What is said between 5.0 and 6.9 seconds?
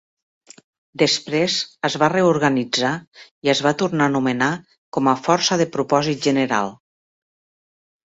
a força de propòsit general.